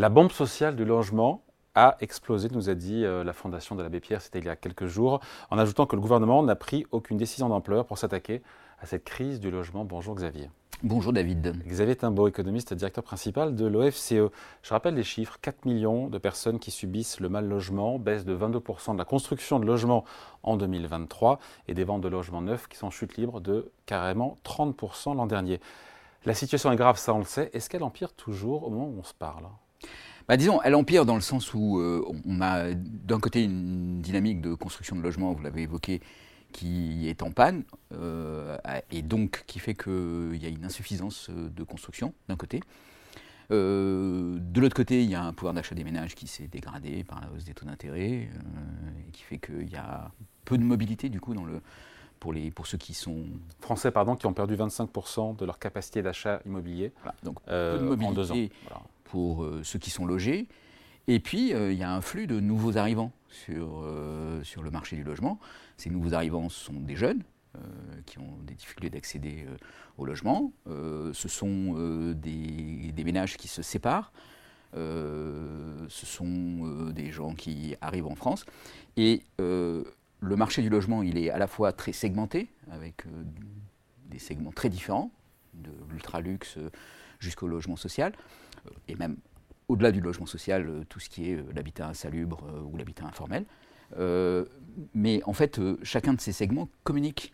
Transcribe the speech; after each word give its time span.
La 0.00 0.08
bombe 0.08 0.32
sociale 0.32 0.76
du 0.76 0.86
logement 0.86 1.42
a 1.74 1.98
explosé, 2.00 2.48
nous 2.52 2.70
a 2.70 2.74
dit 2.74 3.04
euh, 3.04 3.22
la 3.22 3.34
Fondation 3.34 3.76
de 3.76 3.82
l'Abbé 3.82 4.00
Pierre, 4.00 4.22
c'était 4.22 4.38
il 4.38 4.46
y 4.46 4.48
a 4.48 4.56
quelques 4.56 4.86
jours, 4.86 5.20
en 5.50 5.58
ajoutant 5.58 5.84
que 5.84 5.94
le 5.94 6.00
gouvernement 6.00 6.42
n'a 6.42 6.56
pris 6.56 6.86
aucune 6.90 7.18
décision 7.18 7.50
d'ampleur 7.50 7.84
pour 7.84 7.98
s'attaquer 7.98 8.40
à 8.80 8.86
cette 8.86 9.04
crise 9.04 9.40
du 9.40 9.50
logement. 9.50 9.84
Bonjour 9.84 10.14
Xavier. 10.14 10.48
Bonjour 10.82 11.12
David. 11.12 11.54
Xavier 11.66 11.96
Timbaud, 11.96 12.28
économiste, 12.28 12.72
directeur 12.72 13.04
principal 13.04 13.54
de 13.54 13.66
l'OFCE. 13.66 14.30
Je 14.62 14.70
rappelle 14.70 14.94
les 14.94 15.02
chiffres 15.02 15.36
4 15.42 15.66
millions 15.66 16.08
de 16.08 16.16
personnes 16.16 16.60
qui 16.60 16.70
subissent 16.70 17.20
le 17.20 17.28
mal 17.28 17.46
logement, 17.46 17.98
baisse 17.98 18.24
de 18.24 18.34
22% 18.34 18.94
de 18.94 18.98
la 18.98 19.04
construction 19.04 19.60
de 19.60 19.66
logements 19.66 20.06
en 20.42 20.56
2023 20.56 21.38
et 21.68 21.74
des 21.74 21.84
ventes 21.84 22.00
de 22.00 22.08
logements 22.08 22.40
neufs 22.40 22.68
qui 22.68 22.78
sont 22.78 22.86
en 22.86 22.90
chute 22.90 23.18
libre 23.18 23.42
de 23.42 23.70
carrément 23.84 24.38
30% 24.46 25.14
l'an 25.14 25.26
dernier. 25.26 25.60
La 26.24 26.32
situation 26.32 26.72
est 26.72 26.76
grave, 26.76 26.96
ça 26.96 27.12
on 27.12 27.18
le 27.18 27.24
sait. 27.24 27.50
Est-ce 27.52 27.68
qu'elle 27.68 27.82
empire 27.82 28.14
toujours 28.14 28.66
au 28.66 28.70
moment 28.70 28.86
où 28.86 28.96
on 28.98 29.04
se 29.04 29.12
parle? 29.12 29.44
Bah, 30.28 30.36
disons, 30.36 30.62
elle 30.62 30.74
empire 30.74 31.06
dans 31.06 31.16
le 31.16 31.20
sens 31.20 31.54
où 31.54 31.80
euh, 31.80 32.04
on 32.24 32.40
a 32.40 32.72
d'un 32.72 33.18
côté 33.18 33.42
une 33.42 34.00
dynamique 34.00 34.40
de 34.40 34.54
construction 34.54 34.94
de 34.94 35.02
logements, 35.02 35.32
vous 35.32 35.42
l'avez 35.42 35.62
évoqué, 35.62 36.00
qui 36.52 37.08
est 37.08 37.22
en 37.22 37.30
panne, 37.30 37.64
euh, 37.92 38.56
et 38.90 39.02
donc 39.02 39.44
qui 39.46 39.58
fait 39.58 39.74
qu'il 39.74 40.36
y 40.36 40.46
a 40.46 40.48
une 40.48 40.64
insuffisance 40.64 41.28
euh, 41.30 41.48
de 41.48 41.62
construction 41.64 42.14
d'un 42.28 42.36
côté. 42.36 42.60
Euh, 43.50 44.38
de 44.40 44.60
l'autre 44.60 44.76
côté, 44.76 45.02
il 45.02 45.10
y 45.10 45.14
a 45.14 45.22
un 45.22 45.32
pouvoir 45.32 45.54
d'achat 45.54 45.74
des 45.74 45.82
ménages 45.82 46.14
qui 46.14 46.26
s'est 46.26 46.46
dégradé 46.46 47.02
par 47.02 47.20
la 47.20 47.28
hausse 47.32 47.44
des 47.44 47.54
taux 47.54 47.66
d'intérêt, 47.66 48.28
et 49.08 49.10
qui 49.12 49.22
fait 49.22 49.38
qu'il 49.38 49.68
y 49.68 49.76
a 49.76 50.12
peu 50.44 50.56
de 50.56 50.62
mobilité 50.62 51.08
du 51.08 51.20
coup 51.20 51.34
dans 51.34 51.44
le, 51.44 51.60
pour, 52.20 52.32
les, 52.32 52.52
pour 52.52 52.66
ceux 52.66 52.78
qui 52.78 52.94
sont... 52.94 53.24
Français, 53.60 53.90
pardon, 53.90 54.14
qui 54.14 54.26
ont 54.26 54.32
perdu 54.32 54.54
25% 54.54 55.36
de 55.36 55.44
leur 55.44 55.58
capacité 55.58 56.02
d'achat 56.02 56.40
immobilier. 56.46 56.92
donc 57.24 57.42
peu 57.44 57.78
de 57.78 57.84
mobilité 57.84 58.52
pour 59.10 59.46
ceux 59.62 59.78
qui 59.78 59.90
sont 59.90 60.06
logés. 60.06 60.46
Et 61.08 61.18
puis, 61.20 61.50
il 61.50 61.74
y 61.74 61.82
a 61.82 61.92
un 61.92 62.00
flux 62.00 62.26
de 62.26 62.38
nouveaux 62.40 62.78
arrivants 62.78 63.12
sur, 63.28 63.84
sur 64.42 64.62
le 64.62 64.70
marché 64.70 64.96
du 64.96 65.02
logement. 65.02 65.38
Ces 65.76 65.90
nouveaux 65.90 66.14
arrivants 66.14 66.48
sont 66.48 66.74
des 66.74 66.96
jeunes 66.96 67.22
euh, 67.56 68.00
qui 68.06 68.20
ont 68.20 68.38
des 68.44 68.54
difficultés 68.54 68.90
d'accéder 68.90 69.44
euh, 69.44 69.56
au 69.98 70.04
logement. 70.04 70.52
Euh, 70.68 71.12
ce 71.12 71.26
sont 71.26 71.74
des, 72.14 72.92
ménages 73.04 73.36
qui 73.36 73.48
se 73.48 73.60
séparent. 73.60 74.12
ce 74.72 75.88
sont 75.88 76.92
des 76.94 77.10
gens 77.10 77.34
qui 77.34 77.74
arrivent 77.80 78.06
en 78.06 78.14
France. 78.14 78.44
Et 78.96 79.24
le 79.38 80.36
marché 80.36 80.62
du 80.62 80.68
logement, 80.68 81.02
il 81.02 81.18
est 81.18 81.30
à 81.30 81.38
la 81.38 81.48
fois 81.48 81.72
très 81.72 81.92
segmenté, 81.92 82.50
avec 82.70 83.04
des 84.06 84.20
segments 84.20 84.52
très 84.52 84.68
différents, 84.68 85.10
de 85.54 85.72
l'ultra-luxe 85.90 86.56
jusqu'au 87.20 87.46
logement 87.46 87.76
social, 87.76 88.12
et 88.88 88.96
même 88.96 89.16
au-delà 89.68 89.92
du 89.92 90.00
logement 90.00 90.26
social, 90.26 90.84
tout 90.88 90.98
ce 90.98 91.08
qui 91.08 91.30
est 91.30 91.40
l'habitat 91.54 91.86
insalubre 91.86 92.42
ou 92.68 92.76
l'habitat 92.76 93.06
informel. 93.06 93.46
Euh, 93.98 94.44
mais 94.94 95.22
en 95.24 95.32
fait, 95.32 95.58
euh, 95.58 95.78
chacun 95.82 96.14
de 96.14 96.20
ces 96.20 96.32
segments 96.32 96.68
communique. 96.84 97.32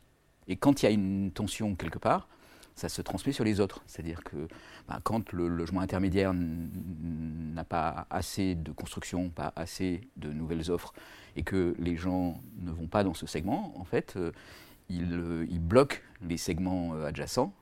Et 0.49 0.57
quand 0.57 0.83
il 0.83 0.87
y 0.87 0.89
a 0.89 0.93
une 0.93 1.31
tension 1.33 1.75
quelque 1.75 1.99
part, 1.99 2.29
ça 2.75 2.89
se 2.89 3.03
transmet 3.03 3.33
sur 3.33 3.45
les 3.45 3.61
autres. 3.61 3.83
C'est-à-dire 3.87 4.23
que 4.23 4.49
bah, 4.87 5.01
quand 5.03 5.33
le 5.33 5.49
logement 5.49 5.81
intermédiaire 5.81 6.33
n'a 6.35 7.65
pas 7.65 8.07
assez 8.11 8.55
de 8.55 8.71
construction, 8.71 9.31
pas 9.31 9.53
assez 9.57 10.03
de 10.17 10.31
nouvelles 10.31 10.71
offres, 10.71 10.93
et 11.37 11.43
que 11.43 11.75
les 11.79 11.97
gens 11.97 12.41
ne 12.59 12.71
vont 12.71 12.87
pas 12.87 13.03
dans 13.03 13.15
ce 13.15 13.27
segment, 13.27 13.79
en 13.79 13.85
fait, 13.85 14.15
euh, 14.17 14.33
ils, 14.89 15.47
ils, 15.51 15.61
bloquent 15.61 15.99
les 16.23 16.37
segments 16.37 16.95
adjacents, 17.05 17.53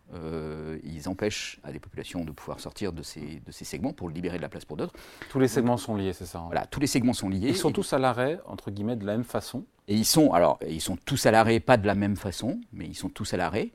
ils 0.84 1.08
empêchent 1.08 1.58
à 1.64 1.72
des 1.72 1.80
populations 1.80 2.24
de 2.24 2.30
pouvoir 2.30 2.60
sortir 2.60 2.92
de 2.92 3.02
ces, 3.02 3.42
de 3.44 3.50
ces 3.52 3.64
segments 3.64 3.92
pour 3.92 4.08
libérer 4.08 4.36
de 4.36 4.42
la 4.42 4.48
place 4.48 4.64
pour 4.64 4.76
d'autres. 4.76 4.94
Tous 5.30 5.40
les 5.40 5.48
segments 5.48 5.76
sont 5.76 5.96
liés, 5.96 6.12
c'est 6.12 6.26
ça 6.26 6.38
hein 6.38 6.46
Voilà, 6.46 6.66
tous 6.66 6.80
les 6.80 6.86
segments 6.86 7.12
sont 7.12 7.28
liés. 7.28 7.48
Ils 7.48 7.56
sont 7.56 7.72
tous 7.72 7.92
à 7.92 7.98
l'arrêt, 7.98 8.38
entre 8.46 8.70
guillemets, 8.70 8.96
de 8.96 9.06
la 9.06 9.16
même 9.16 9.24
façon 9.24 9.64
et 9.88 9.94
ils 9.94 10.04
sont, 10.04 10.32
alors, 10.32 10.58
ils 10.66 10.80
sont 10.80 10.96
tous 10.96 11.26
à 11.26 11.30
l'arrêt, 11.30 11.60
pas 11.60 11.76
de 11.76 11.86
la 11.86 11.94
même 11.94 12.16
façon, 12.16 12.60
mais 12.72 12.86
ils 12.86 12.94
sont 12.94 13.10
tous 13.10 13.34
à 13.34 13.36
l'arrêt. 13.36 13.70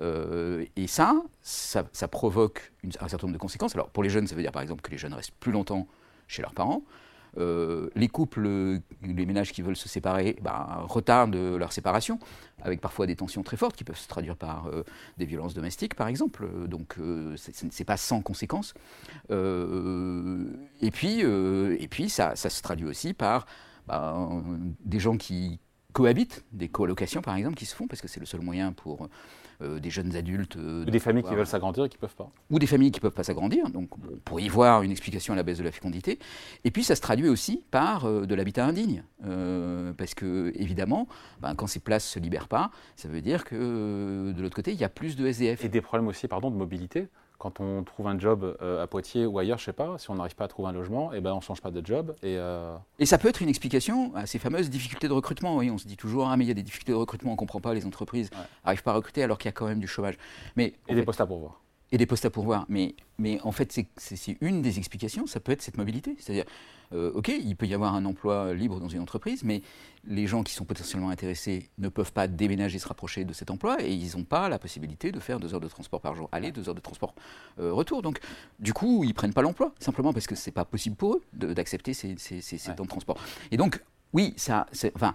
Euh, 0.00 0.64
et 0.76 0.86
ça, 0.86 1.22
ça, 1.40 2.08
provoque 2.08 2.72
un 3.00 3.08
certain 3.08 3.26
nombre 3.26 3.34
de 3.34 3.40
conséquences. 3.40 3.74
Alors, 3.74 3.88
pour 3.90 4.02
les 4.02 4.10
jeunes, 4.10 4.26
ça 4.26 4.34
veut 4.34 4.42
dire 4.42 4.52
par 4.52 4.62
exemple 4.62 4.82
que 4.82 4.90
les 4.90 4.98
jeunes 4.98 5.14
restent 5.14 5.34
plus 5.40 5.52
longtemps 5.52 5.86
chez 6.28 6.42
leurs 6.42 6.52
parents. 6.52 6.82
Euh, 7.38 7.88
les 7.94 8.08
couples, 8.08 8.42
les 9.02 9.26
ménages 9.26 9.52
qui 9.52 9.62
veulent 9.62 9.76
se 9.76 9.88
séparer, 9.88 10.36
ben, 10.42 10.84
retardent 10.88 11.34
leur 11.34 11.72
séparation, 11.72 12.18
avec 12.62 12.80
parfois 12.80 13.06
des 13.06 13.16
tensions 13.16 13.42
très 13.42 13.56
fortes 13.56 13.76
qui 13.76 13.84
peuvent 13.84 13.98
se 13.98 14.08
traduire 14.08 14.36
par 14.36 14.66
euh, 14.66 14.84
des 15.18 15.26
violences 15.26 15.54
domestiques, 15.54 15.94
par 15.94 16.08
exemple. 16.08 16.46
Donc, 16.66 16.96
ce 17.36 17.64
n'est 17.64 17.84
pas 17.84 17.96
sans 17.96 18.20
conséquences. 18.20 18.74
et 19.30 20.90
puis, 20.92 21.20
et 21.20 21.88
puis 21.88 22.08
ça, 22.08 22.36
se 22.36 22.62
traduit 22.62 22.86
aussi 22.86 23.14
par 23.14 23.46
bah, 23.86 24.28
des 24.84 25.00
gens 25.00 25.16
qui 25.16 25.58
cohabitent, 25.92 26.44
des 26.52 26.68
colocations 26.68 27.22
par 27.22 27.36
exemple, 27.36 27.56
qui 27.56 27.66
se 27.66 27.74
font, 27.74 27.86
parce 27.86 28.00
que 28.00 28.08
c'est 28.08 28.20
le 28.20 28.26
seul 28.26 28.40
moyen 28.40 28.72
pour 28.72 29.08
euh, 29.62 29.78
des 29.78 29.90
jeunes 29.90 30.14
adultes. 30.16 30.56
ou 30.56 30.84
des 30.84 30.98
familles 30.98 31.22
qui 31.22 31.34
veulent 31.34 31.46
s'agrandir 31.46 31.84
et 31.84 31.88
qui 31.88 31.96
ne 31.96 32.00
peuvent 32.00 32.14
pas. 32.14 32.30
Ou 32.50 32.58
des 32.58 32.66
familles 32.66 32.90
qui 32.90 32.98
ne 32.98 33.02
peuvent 33.02 33.14
pas 33.14 33.24
s'agrandir, 33.24 33.68
donc 33.70 33.88
pour 34.24 34.40
y 34.40 34.48
voir 34.48 34.82
une 34.82 34.90
explication 34.90 35.32
à 35.32 35.36
la 35.36 35.42
baisse 35.42 35.58
de 35.58 35.64
la 35.64 35.72
fécondité. 35.72 36.18
Et 36.64 36.70
puis 36.70 36.84
ça 36.84 36.96
se 36.96 37.00
traduit 37.00 37.28
aussi 37.28 37.64
par 37.70 38.04
euh, 38.04 38.26
de 38.26 38.34
l'habitat 38.34 38.66
indigne, 38.66 39.04
euh, 39.24 39.92
parce 39.92 40.14
que 40.14 40.52
évidemment, 40.56 41.08
ben, 41.40 41.54
quand 41.54 41.66
ces 41.66 41.80
places 41.80 42.06
ne 42.08 42.20
se 42.20 42.24
libèrent 42.24 42.48
pas, 42.48 42.70
ça 42.96 43.08
veut 43.08 43.20
dire 43.20 43.44
que 43.44 44.32
de 44.32 44.42
l'autre 44.42 44.56
côté, 44.56 44.72
il 44.72 44.80
y 44.80 44.84
a 44.84 44.88
plus 44.88 45.16
de 45.16 45.26
SDF. 45.26 45.64
Et 45.64 45.68
des 45.68 45.80
problèmes 45.80 46.08
aussi 46.08 46.28
pardon, 46.28 46.50
de 46.50 46.56
mobilité 46.56 47.08
quand 47.44 47.60
on 47.60 47.82
trouve 47.82 48.06
un 48.06 48.18
job 48.18 48.56
euh, 48.62 48.82
à 48.82 48.86
Poitiers 48.86 49.26
ou 49.26 49.38
ailleurs, 49.38 49.58
je 49.58 49.64
sais 49.64 49.74
pas, 49.74 49.98
si 49.98 50.10
on 50.10 50.14
n'arrive 50.14 50.34
pas 50.34 50.46
à 50.46 50.48
trouver 50.48 50.70
un 50.70 50.72
logement, 50.72 51.12
et 51.12 51.18
eh 51.18 51.20
ben 51.20 51.34
on 51.34 51.42
change 51.42 51.60
pas 51.60 51.70
de 51.70 51.84
job. 51.84 52.14
Et, 52.22 52.38
euh, 52.38 52.74
et 52.98 53.04
ça 53.04 53.18
peut 53.18 53.28
être 53.28 53.42
une 53.42 53.50
explication 53.50 54.14
à 54.14 54.24
ces 54.24 54.38
fameuses 54.38 54.70
difficultés 54.70 55.08
de 55.08 55.12
recrutement. 55.12 55.58
Oui, 55.58 55.70
on 55.70 55.76
se 55.76 55.86
dit 55.86 55.98
toujours, 55.98 56.26
ah 56.26 56.38
mais 56.38 56.46
il 56.46 56.48
y 56.48 56.50
a 56.50 56.54
des 56.54 56.62
difficultés 56.62 56.92
de 56.92 56.96
recrutement, 56.96 57.32
on 57.32 57.36
comprend 57.36 57.60
pas, 57.60 57.74
les 57.74 57.84
entreprises 57.84 58.30
n'arrivent 58.64 58.82
pas 58.82 58.92
à 58.92 58.94
recruter 58.94 59.22
alors 59.22 59.36
qu'il 59.36 59.48
y 59.48 59.50
a 59.50 59.52
quand 59.52 59.66
même 59.66 59.78
du 59.78 59.86
chômage. 59.86 60.16
Mais, 60.56 60.72
et 60.88 60.94
des 60.94 61.02
postes 61.02 61.20
à 61.20 61.26
pourvoir. 61.26 61.60
Et 61.94 61.96
des 61.96 62.06
postes 62.06 62.24
à 62.24 62.30
pourvoir. 62.30 62.66
Mais, 62.68 62.96
mais 63.18 63.40
en 63.44 63.52
fait, 63.52 63.72
c'est 63.96 64.36
une 64.40 64.62
des 64.62 64.78
explications, 64.78 65.28
ça 65.28 65.38
peut 65.38 65.52
être 65.52 65.62
cette 65.62 65.78
mobilité. 65.78 66.16
C'est-à-dire, 66.18 66.44
euh, 66.92 67.12
ok, 67.14 67.28
il 67.28 67.54
peut 67.54 67.66
y 67.66 67.74
avoir 67.74 67.94
un 67.94 68.04
emploi 68.04 68.52
libre 68.52 68.80
dans 68.80 68.88
une 68.88 68.98
entreprise, 68.98 69.44
mais 69.44 69.62
les 70.04 70.26
gens 70.26 70.42
qui 70.42 70.54
sont 70.54 70.64
potentiellement 70.64 71.10
intéressés 71.10 71.70
ne 71.78 71.88
peuvent 71.88 72.12
pas 72.12 72.26
déménager, 72.26 72.80
se 72.80 72.88
rapprocher 72.88 73.24
de 73.24 73.32
cet 73.32 73.48
emploi, 73.48 73.80
et 73.80 73.92
ils 73.92 74.16
n'ont 74.16 74.24
pas 74.24 74.48
la 74.48 74.58
possibilité 74.58 75.12
de 75.12 75.20
faire 75.20 75.38
deux 75.38 75.54
heures 75.54 75.60
de 75.60 75.68
transport 75.68 76.00
par 76.00 76.16
jour 76.16 76.28
aller, 76.32 76.50
deux 76.50 76.68
heures 76.68 76.74
de 76.74 76.80
transport 76.80 77.14
euh, 77.60 77.72
retour. 77.72 78.02
Donc, 78.02 78.18
du 78.58 78.72
coup, 78.72 79.04
ils 79.04 79.14
prennent 79.14 79.32
pas 79.32 79.42
l'emploi, 79.42 79.72
simplement 79.78 80.12
parce 80.12 80.26
que 80.26 80.34
c'est 80.34 80.50
pas 80.50 80.64
possible 80.64 80.96
pour 80.96 81.14
eux 81.14 81.22
d'accepter 81.32 81.94
ces, 81.94 82.16
temps 82.76 82.82
de 82.82 82.88
transport. 82.88 83.18
Et 83.52 83.56
donc, 83.56 83.80
oui, 84.12 84.34
ça, 84.36 84.66
enfin, 84.96 85.14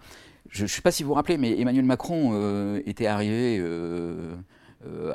je 0.49 0.63
ne 0.63 0.67
sais 0.67 0.81
pas 0.81 0.91
si 0.91 1.03
vous 1.03 1.09
vous 1.09 1.15
rappelez, 1.15 1.37
mais 1.37 1.59
Emmanuel 1.59 1.83
Macron 1.83 2.29
euh, 2.35 2.81
était 2.85 3.05
arrivé. 3.05 3.61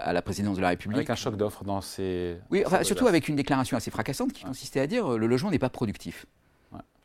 À 0.00 0.12
la 0.12 0.22
présidence 0.22 0.56
de 0.56 0.62
la 0.62 0.68
République. 0.68 0.98
Avec 0.98 1.10
un 1.10 1.14
choc 1.14 1.36
d'offres 1.36 1.64
dans 1.64 1.80
ces. 1.80 2.38
Oui, 2.50 2.64
surtout 2.82 3.06
avec 3.06 3.28
une 3.28 3.36
déclaration 3.36 3.76
assez 3.76 3.90
fracassante 3.90 4.32
qui 4.32 4.44
consistait 4.44 4.80
à 4.80 4.86
dire 4.86 5.16
le 5.16 5.26
logement 5.26 5.50
n'est 5.50 5.58
pas 5.58 5.70
productif 5.70 6.26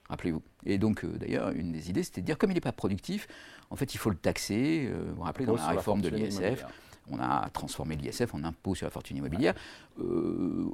rappelez-vous. 0.09 0.41
Et 0.65 0.77
donc, 0.77 1.03
euh, 1.05 1.17
d'ailleurs, 1.17 1.49
une 1.51 1.71
des 1.71 1.89
idées, 1.89 2.03
c'était 2.03 2.21
de 2.21 2.25
dire, 2.25 2.37
comme 2.37 2.51
il 2.51 2.55
n'est 2.55 2.61
pas 2.61 2.71
productif, 2.71 3.27
en 3.69 3.75
fait, 3.75 3.93
il 3.93 3.97
faut 3.97 4.09
le 4.09 4.17
taxer. 4.17 4.89
Euh, 4.91 5.05
vous 5.09 5.15
vous 5.15 5.21
rappelez, 5.21 5.45
dans 5.45 5.55
la 5.55 5.67
réforme 5.67 6.01
de 6.01 6.09
l'ISF, 6.09 6.65
on 7.09 7.19
a 7.19 7.49
transformé 7.51 7.95
l'ISF 7.95 8.33
en 8.33 8.43
impôt 8.43 8.75
sur 8.75 8.85
la 8.85 8.91
fortune 8.91 9.17
immobilière. 9.17 9.53
Euh, 9.99 10.65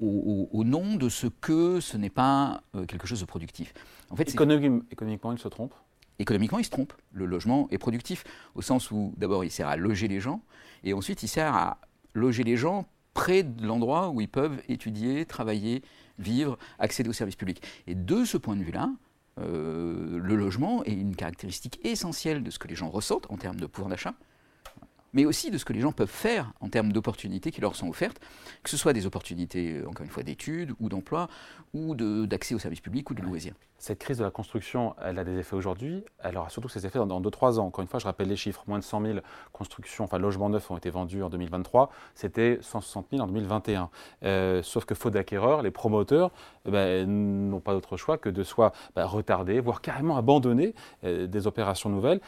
au, 0.00 0.64
nom 0.64 0.96
de 0.96 1.08
ce 1.08 1.28
que 1.28 1.78
ce 1.78 1.96
n'est 1.96 2.10
pas 2.10 2.60
quelque 2.88 3.06
chose 3.06 3.20
de 3.20 3.24
productif. 3.24 3.72
En 4.10 4.16
fait, 4.16 4.28
économiquement, 4.28 5.32
il 5.32 5.38
se 5.38 5.46
trompe? 5.46 5.74
Économiquement, 6.18 6.58
il 6.58 6.64
se 6.64 6.70
trompe. 6.70 6.92
Le 7.12 7.26
logement 7.26 7.68
est 7.70 7.78
productif 7.78 8.24
au 8.54 8.62
sens 8.62 8.90
où, 8.90 9.12
d'abord, 9.16 9.44
il 9.44 9.50
sert 9.50 9.68
à 9.68 9.76
loger 9.76 10.08
les 10.08 10.20
gens, 10.20 10.42
et 10.84 10.92
ensuite, 10.92 11.22
il 11.22 11.28
sert 11.28 11.54
à 11.54 11.78
loger 12.14 12.44
les 12.44 12.56
gens 12.56 12.86
près 13.14 13.42
de 13.42 13.66
l'endroit 13.66 14.10
où 14.10 14.20
ils 14.20 14.28
peuvent 14.28 14.60
étudier, 14.68 15.24
travailler, 15.24 15.82
vivre, 16.18 16.58
accéder 16.78 17.08
aux 17.08 17.14
services 17.14 17.36
publics. 17.36 17.62
Et 17.86 17.94
de 17.94 18.24
ce 18.24 18.36
point 18.36 18.56
de 18.56 18.62
vue-là, 18.62 18.90
euh, 19.38 20.18
le 20.18 20.36
logement 20.36 20.84
est 20.84 20.92
une 20.92 21.16
caractéristique 21.16 21.80
essentielle 21.84 22.42
de 22.42 22.50
ce 22.50 22.58
que 22.58 22.68
les 22.68 22.74
gens 22.74 22.88
ressentent 22.88 23.30
en 23.30 23.36
termes 23.36 23.60
de 23.60 23.66
pouvoir 23.66 23.90
d'achat, 23.90 24.14
mais 25.12 25.24
aussi 25.24 25.50
de 25.50 25.58
ce 25.58 25.64
que 25.64 25.72
les 25.72 25.80
gens 25.80 25.92
peuvent 25.92 26.10
faire 26.10 26.52
en 26.60 26.68
termes 26.68 26.92
d'opportunités 26.92 27.50
qui 27.50 27.60
leur 27.60 27.74
sont 27.74 27.88
offertes, 27.88 28.20
que 28.62 28.70
ce 28.70 28.76
soit 28.76 28.92
des 28.92 29.06
opportunités, 29.06 29.82
encore 29.86 30.04
une 30.04 30.10
fois, 30.10 30.22
d'études 30.22 30.74
ou 30.78 30.88
d'emploi, 30.88 31.28
ou 31.72 31.94
d'accès 31.94 32.54
aux 32.54 32.58
services 32.58 32.80
publics 32.80 33.10
ou 33.10 33.14
de 33.14 33.22
loisirs. 33.22 33.54
Cette 33.78 33.98
crise 33.98 34.18
de 34.18 34.24
la 34.24 34.30
construction, 34.30 34.94
elle 35.04 35.18
a 35.18 35.24
des 35.24 35.38
effets 35.38 35.54
aujourd'hui, 35.54 36.04
elle 36.20 36.38
aura 36.38 36.48
surtout 36.48 36.68
ses 36.68 36.86
effets 36.86 36.98
dans 36.98 37.20
2-3 37.20 37.58
ans. 37.58 37.66
Encore 37.66 37.82
une 37.82 37.88
fois, 37.88 38.00
je 38.00 38.06
rappelle 38.06 38.28
les 38.28 38.36
chiffres, 38.36 38.64
moins 38.66 38.78
de 38.78 38.84
100 38.84 39.02
000 39.02 39.18
constructions, 39.52 40.04
enfin 40.04 40.18
logements 40.18 40.48
neufs 40.48 40.70
ont 40.70 40.76
été 40.76 40.88
vendus 40.88 41.22
en 41.22 41.28
2023, 41.28 41.90
c'était 42.14 42.58
160 42.62 43.08
000 43.10 43.22
en 43.22 43.26
2021. 43.26 43.90
Euh, 44.24 44.62
sauf 44.62 44.86
que 44.86 44.94
faute 44.94 45.12
d'acquéreurs, 45.12 45.62
les 45.62 45.70
promoteurs 45.70 46.30
eh 46.64 46.70
ben, 46.70 47.06
n'ont 47.50 47.60
pas 47.60 47.72
d'autre 47.72 47.96
choix 47.96 48.16
que 48.16 48.30
de 48.30 48.42
soit 48.42 48.72
ben, 48.94 49.04
retarder, 49.04 49.60
voire 49.60 49.82
carrément 49.82 50.16
abandonner 50.16 50.74
euh, 51.04 51.26
des 51.26 51.46
opérations 51.46 51.90
nouvelles. 51.90 52.20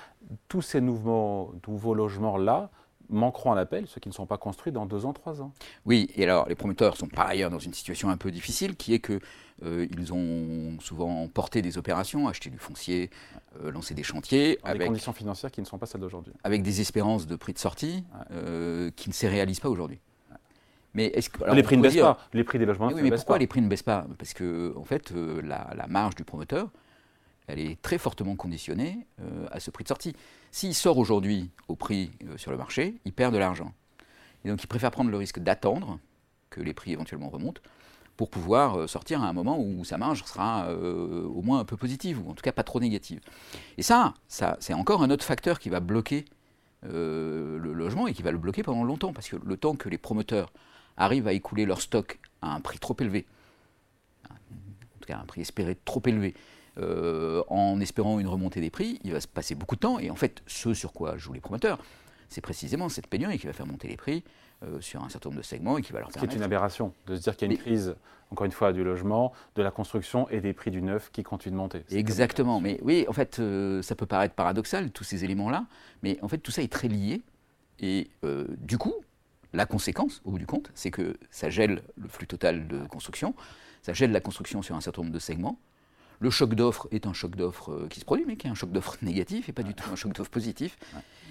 Tous 0.49 0.63
ces 0.63 0.81
nouveaux, 0.83 1.55
nouveaux 1.67 1.95
logements-là 1.95 2.71
manqueront 3.09 3.53
à 3.53 3.55
l'appel, 3.55 3.87
ceux 3.87 4.01
qui 4.01 4.09
ne 4.09 4.15
sont 4.15 4.27
pas 4.27 4.37
construits 4.37 4.73
dans 4.73 4.87
deux 4.87 5.07
ans, 5.07 5.13
trois 5.13 5.41
ans. 5.41 5.53
Oui, 5.87 6.11
et 6.15 6.25
alors 6.25 6.49
les 6.49 6.55
promoteurs 6.55 6.97
sont 6.97 7.09
par 7.09 7.27
ailleurs 7.27 7.51
dans 7.51 7.59
une 7.59 7.73
situation 7.73 8.11
un 8.11 8.17
peu 8.17 8.31
difficile, 8.31 8.77
qui 8.77 8.95
est 8.95 8.99
que 8.99 9.21
euh, 9.65 9.87
ils 9.91 10.13
ont 10.13 10.79
souvent 10.81 11.27
porté 11.29 11.63
des 11.63 11.79
opérations, 11.79 12.29
acheté 12.29 12.51
du 12.51 12.59
foncier, 12.59 13.11
euh, 13.63 13.73
lancé 13.73 13.95
des 13.95 14.03
chantiers. 14.03 14.59
avec 14.63 14.81
des 14.81 14.87
conditions 14.87 15.13
financières 15.13 15.51
qui 15.51 15.61
ne 15.61 15.67
sont 15.67 15.79
pas 15.79 15.87
celles 15.87 16.01
d'aujourd'hui. 16.01 16.33
Avec 16.45 16.63
des 16.63 16.81
espérances 16.81 17.27
de 17.27 17.35
prix 17.37 17.53
de 17.53 17.59
sortie 17.59 18.05
euh, 18.31 18.91
qui 18.95 19.09
ne 19.09 19.15
se 19.15 19.27
réalisent 19.27 19.61
pas 19.61 19.69
aujourd'hui. 19.69 19.99
Mais 20.95 21.13
les 21.53 21.63
prix 21.63 21.77
ne 21.77 21.83
baissent 21.83 21.97
pas, 21.97 22.19
les 22.33 22.45
prix 22.45 22.59
des 22.59 22.65
logements 22.65 22.89
oui, 22.89 23.03
mais 23.03 23.11
pourquoi 23.11 23.39
les 23.39 23.47
prix 23.47 23.61
ne 23.61 23.69
baissent 23.69 23.83
pas? 23.83 24.07
Parce 24.17 24.33
que 24.33 24.75
en 24.77 24.85
fait, 24.85 25.13
la, 25.13 25.73
la, 25.77 25.87
marge 25.87 26.15
du 26.15 26.25
promoteur, 26.25 26.71
elle 27.47 27.61
est 27.61 27.81
très 27.83 27.99
fortement 27.99 28.37
conditionnée 28.37 29.07
à 29.53 29.61
ce 29.61 29.71
prix 29.71 29.85
de 29.85 29.89
sortie. 29.89 30.15
S'il 30.51 30.75
sort 30.75 30.97
aujourd'hui 30.97 31.51
au 31.69 31.77
prix 31.77 32.11
sur 32.37 32.51
le 32.51 32.57
marché, 32.57 32.95
il 33.05 33.13
perd 33.13 33.35
de 33.35 33.39
l'argent. 33.39 33.73
Et 34.45 34.49
donc 34.49 34.63
il 34.63 34.67
préfère 34.67 34.91
prendre 34.91 35.11
le 35.11 35.17
risque 35.19 35.39
d'attendre 35.39 35.99
que 36.49 36.61
les 36.61 36.73
prix 36.73 36.93
éventuellement 36.93 37.29
remontent 37.29 37.61
pour 38.19 38.31
pouvoir 38.31 38.81
euh, 38.81 38.87
sortir 38.89 39.23
à 39.23 39.29
un 39.29 39.33
moment 39.33 39.61
où 39.61 39.85
sa 39.85 39.97
marge 39.97 40.25
sera 40.25 40.67
euh, 40.67 41.23
au 41.23 41.41
moins 41.41 41.61
un 41.61 41.65
peu 41.65 41.77
positive, 41.77 42.21
ou 42.21 42.31
en 42.31 42.35
tout 42.35 42.43
cas 42.43 42.51
pas 42.51 42.65
trop 42.65 42.81
négative. 42.81 43.21
Et 43.79 43.83
ça, 43.83 44.13
c'est 44.27 44.75
encore 44.75 45.05
un 45.05 45.11
autre 45.11 45.25
facteur 45.25 45.61
qui 45.61 45.69
va 45.69 45.79
bloquer 45.79 46.25
euh, 46.85 47.59
le 47.59 47.73
logement 47.73 48.09
et 48.09 48.13
qui 48.13 48.23
va 48.23 48.33
le 48.33 48.39
bloquer 48.39 48.65
pendant 48.65 48.83
longtemps, 48.83 49.13
parce 49.13 49.29
que 49.29 49.37
le 49.37 49.57
temps 49.57 49.77
que 49.77 49.89
les 49.89 49.99
promoteurs 49.99 50.53
arrivent 50.97 51.29
à 51.29 51.33
écouler 51.33 51.65
leur 51.65 51.81
stock 51.81 52.19
à 52.43 52.53
un 52.55 52.61
prix 52.61 52.81
trop 52.81 52.97
élevé, 52.99 53.25
en 54.29 54.99
tout 55.01 55.07
cas 55.07 55.19
un 55.19 55.25
prix 55.25 55.43
espéré 55.43 55.77
trop 55.85 56.03
élevé, 56.05 56.35
en 56.77 57.81
espérant 57.81 58.19
une 58.19 58.27
remontée 58.27 58.61
des 58.61 58.71
prix, 58.71 58.99
il 59.05 59.13
va 59.13 59.21
se 59.21 59.29
passer 59.29 59.55
beaucoup 59.55 59.77
de 59.77 59.81
temps, 59.81 60.01
et 60.01 60.11
en 60.11 60.17
fait, 60.17 60.43
ce 60.49 60.75
sur 60.75 60.93
quoi 60.93 61.17
jouent 61.17 61.35
les 61.35 61.41
promoteurs, 61.41 61.79
c'est 62.29 62.41
précisément 62.41 62.89
cette 62.89 63.07
pénurie 63.07 63.39
qui 63.39 63.47
va 63.47 63.53
faire 63.53 63.67
monter 63.67 63.87
les 63.87 63.97
prix 63.97 64.25
euh, 64.65 64.81
sur 64.81 65.05
un 65.05 65.09
certain 65.09 65.29
nombre 65.29 65.41
de 65.41 65.47
segments 65.47 65.79
et 65.79 65.83
qui 65.83 65.93
va 65.93 66.01
leur 66.01 66.11
permettre. 66.11 66.33
C'est 66.33 66.37
une 66.37 66.43
aberration 66.43 66.93
de 67.07 67.15
se 67.15 67.23
dire 67.23 67.37
qu'il 67.37 67.47
y 67.47 67.51
a 67.51 67.55
une 67.55 67.61
crise, 67.61 67.95
encore 68.31 68.45
une 68.45 68.53
fois, 68.53 68.73
du 68.73 68.83
logement, 68.83 69.33
de 69.55 69.63
la 69.63 69.71
construction 69.71 70.29
et 70.31 70.41
des 70.41 70.53
prix 70.53 70.73
du 70.73 70.83
neuf 70.83 71.11
qui 71.13 71.23
continuent 71.23 71.53
de 71.53 71.59
monter. 71.59 71.85
Exactement. 71.91 72.61
Mais 72.61 72.81
oui, 72.83 73.05
en 73.09 73.13
fait, 73.13 73.39
euh, 73.39 73.83
ça 73.83 73.95
peut 73.95 74.07
paraître 74.07 74.35
paradoxal, 74.35 74.91
tous 74.91 75.05
ces 75.05 75.25
éléments-là, 75.25 75.67
mais 76.03 76.19
en 76.23 76.29
fait, 76.29 76.39
tout 76.39 76.51
ça 76.51 76.63
est 76.63 76.73
très 76.73 76.89
lié. 76.89 77.23
Et 77.79 78.11
euh, 78.25 78.47
du 78.59 78.79
coup, 78.79 78.95
la 79.53 79.65
conséquence, 79.65 80.21
au 80.25 80.33
bout 80.33 80.39
du 80.39 80.47
compte, 80.47 80.71
c'est 80.75 80.91
que 80.91 81.17
ça 81.31 81.51
gèle 81.51 81.83
le 81.97 82.09
flux 82.09 82.27
total 82.27 82.67
de 82.67 82.85
construction, 82.87 83.35
ça 83.83 83.93
gèle 83.93 84.11
la 84.11 84.21
construction 84.21 84.61
sur 84.61 84.75
un 84.75 84.81
certain 84.81 85.03
nombre 85.03 85.15
de 85.15 85.21
segments, 85.21 85.59
le 86.21 86.31
choc 86.31 86.55
d'offres 86.55 86.89
est 86.91 87.07
un 87.07 87.13
choc 87.13 87.37
d'offres 87.37 87.73
euh, 87.73 87.87
qui 87.89 88.01
se 88.01 88.05
produit, 88.05 88.25
mais 88.27 88.37
qui 88.37 88.47
est 88.47 88.51
un 88.51 88.55
choc 88.55 88.71
d'offres 88.71 88.97
négatif 89.03 89.49
et 89.49 89.53
pas 89.53 89.63
du 89.63 89.75
tout 89.75 89.85
un 89.93 89.97
choc 89.97 90.13
d'offres 90.13 90.31
positif. 90.31 90.77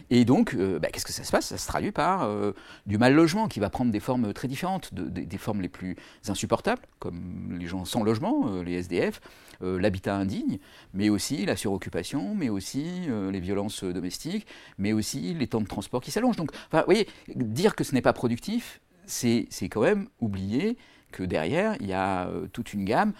Et 0.09 0.23
donc, 0.23 0.53
euh, 0.53 0.79
bah, 0.79 0.87
qu'est-ce 0.91 1.05
que 1.05 1.11
ça 1.11 1.23
se 1.23 1.31
passe? 1.31 1.47
Ça 1.47 1.57
se 1.57 1.67
traduit 1.67 1.91
par 1.91 2.23
euh, 2.23 2.53
du 2.85 2.97
mal 2.97 3.13
logement 3.13 3.47
qui 3.47 3.59
va 3.59 3.69
prendre 3.69 3.91
des 3.91 3.99
formes 3.99 4.33
très 4.33 4.47
différentes, 4.47 4.93
des 4.93 5.37
formes 5.37 5.61
les 5.61 5.67
plus 5.67 5.97
insupportables, 6.27 6.81
comme 6.99 7.57
les 7.59 7.67
gens 7.67 7.83
sans 7.83 8.03
logement, 8.03 8.61
les 8.61 8.73
SDF, 8.73 9.19
l'habitat 9.61 10.15
indigne, 10.15 10.59
mais 10.93 11.09
aussi 11.09 11.45
la 11.45 11.55
suroccupation, 11.55 12.35
mais 12.35 12.49
aussi 12.49 13.07
les 13.31 13.39
violences 13.39 13.83
domestiques, 13.83 14.47
mais 14.77 14.93
aussi 14.93 15.33
les 15.33 15.47
temps 15.47 15.61
de 15.61 15.67
transport 15.67 16.01
qui 16.01 16.11
s'allongent. 16.11 16.37
Donc, 16.37 16.51
vous 16.71 16.79
voyez, 16.85 17.07
dire 17.35 17.75
que 17.75 17.83
ce 17.83 17.93
n'est 17.93 18.01
pas 18.01 18.13
productif, 18.13 18.81
c'est 19.05 19.47
quand 19.63 19.81
même 19.81 20.07
oublier 20.19 20.77
que 21.11 21.23
derrière, 21.23 21.75
il 21.79 21.87
y 21.87 21.93
a 21.93 22.29
toute 22.53 22.73
une 22.73 22.85
gamme 22.85 23.13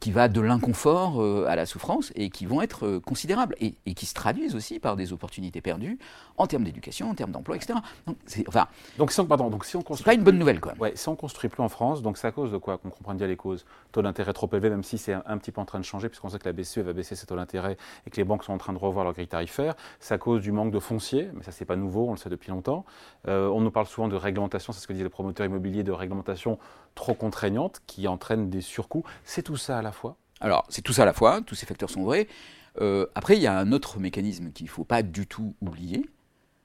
qui 0.00 0.12
va 0.12 0.28
de 0.28 0.40
l'inconfort 0.40 1.22
euh, 1.22 1.46
à 1.48 1.56
la 1.56 1.66
souffrance 1.66 2.12
et 2.14 2.30
qui 2.30 2.46
vont 2.46 2.62
être 2.62 2.86
euh, 2.86 3.00
considérables 3.00 3.54
et, 3.60 3.74
qui 3.94 4.06
se 4.06 4.14
traduisent 4.14 4.54
aussi 4.54 4.78
par 4.78 4.96
des 4.96 5.12
opportunités 5.12 5.60
perdues 5.60 5.98
en 6.36 6.46
termes 6.46 6.64
d'éducation, 6.64 7.10
en 7.10 7.14
termes 7.14 7.30
d'emploi, 7.30 7.56
etc. 7.56 7.78
Donc, 8.06 8.16
enfin, 8.48 8.66
donc 8.98 9.12
si 9.12 9.20
on, 9.20 9.26
pardon, 9.26 9.50
donc 9.50 9.64
si 9.64 9.76
on 9.76 9.82
construit 9.82 10.04
pas 10.04 10.14
une 10.14 10.24
bonne 10.24 10.38
nouvelle, 10.38 10.60
quoi. 10.60 10.74
Ouais, 10.78 10.92
si 10.96 11.08
on 11.08 11.16
construit 11.16 11.48
plus 11.48 11.62
en 11.62 11.68
France, 11.68 12.02
donc 12.02 12.18
c'est 12.18 12.26
à 12.26 12.32
cause 12.32 12.50
de 12.50 12.56
quoi 12.56 12.78
qu'on 12.78 12.90
comprend 12.90 13.14
bien 13.14 13.26
les 13.26 13.36
causes. 13.36 13.64
Taux 13.92 14.02
d'intérêt 14.02 14.32
trop 14.32 14.48
élevé, 14.52 14.70
même 14.70 14.82
si 14.82 14.98
c'est 14.98 15.12
un, 15.12 15.38
petit 15.38 15.52
peu 15.52 15.60
en 15.60 15.64
train 15.64 15.78
de 15.78 15.84
changer, 15.84 16.08
puisqu'on 16.08 16.28
sait 16.28 16.38
que 16.38 16.48
la 16.48 16.52
BCE 16.52 16.78
va 16.78 16.92
baisser 16.92 17.14
ses 17.14 17.26
taux 17.26 17.36
d'intérêt 17.36 17.76
et 18.06 18.10
que 18.10 18.16
les 18.16 18.24
banques 18.24 18.44
sont 18.44 18.52
en 18.52 18.58
train 18.58 18.72
de 18.72 18.78
revoir 18.78 19.04
leur 19.04 19.14
grille 19.14 19.28
tarifaire. 19.28 19.74
C'est 20.00 20.14
à 20.14 20.18
cause 20.18 20.42
du 20.42 20.52
manque 20.52 20.72
de 20.72 20.80
foncier, 20.80 21.30
mais 21.34 21.42
ça 21.42 21.52
c'est 21.52 21.64
pas 21.64 21.76
nouveau, 21.76 22.08
on 22.08 22.12
le 22.12 22.16
sait 22.16 22.30
depuis 22.30 22.50
longtemps. 22.50 22.84
Euh, 23.28 23.48
on 23.48 23.60
nous 23.60 23.70
parle 23.70 23.86
souvent 23.86 24.08
de 24.08 24.16
réglementation, 24.16 24.72
c'est 24.72 24.80
ce 24.80 24.86
que 24.86 24.92
disent 24.92 25.02
les 25.02 25.08
promoteurs 25.08 25.46
immobiliers, 25.46 25.82
de 25.82 25.92
réglementation 25.92 26.58
trop 26.94 27.14
contraignante 27.14 27.80
qui 27.86 28.08
entraîne 28.08 28.50
des 28.50 28.60
surcoûts. 28.60 29.04
C'est 29.24 29.42
tout 29.42 29.56
ça 29.56 29.78
à 29.78 29.82
la 29.82 29.92
fois? 29.92 30.16
Alors, 30.40 30.64
c'est 30.68 30.82
tout 30.82 30.92
ça 30.92 31.02
à 31.02 31.06
la 31.06 31.12
fois, 31.12 31.40
tous 31.42 31.54
ces 31.54 31.66
facteurs 31.66 31.90
sont 31.90 32.04
vrais. 32.04 32.28
Euh, 32.80 33.06
après, 33.14 33.36
il 33.36 33.42
y 33.42 33.46
a 33.46 33.56
un 33.56 33.72
autre 33.72 33.98
mécanisme 33.98 34.50
qu'il 34.52 34.66
ne 34.66 34.70
faut 34.70 34.84
pas 34.84 35.02
du 35.02 35.26
tout 35.26 35.54
oublier, 35.60 36.08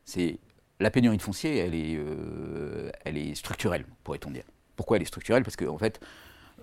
c'est 0.06 0.40
la 0.80 0.92
pénurie 0.92 1.18
de 1.18 1.22
foncier, 1.22 1.58
elle 1.58 1.76
est, 1.76 1.96
euh, 1.98 2.90
elle 3.06 3.18
est 3.18 3.36
structurelle, 3.36 3.86
pourrait-on 4.04 4.32
dire. 4.32 4.46
Pourquoi 4.76 4.98
elle 4.98 5.04
est 5.04 5.08
structurelle? 5.08 5.44
Parce 5.44 5.56
qu'en 5.56 5.74
en 5.74 5.78
fait, 5.78 6.00